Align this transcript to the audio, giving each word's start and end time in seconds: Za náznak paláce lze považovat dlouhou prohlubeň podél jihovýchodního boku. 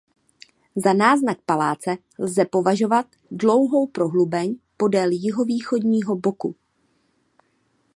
Za 0.75 0.93
náznak 0.93 1.37
paláce 1.45 1.97
lze 2.19 2.45
považovat 2.45 3.05
dlouhou 3.31 3.87
prohlubeň 3.87 4.57
podél 4.77 5.09
jihovýchodního 5.11 6.15
boku. 6.15 6.55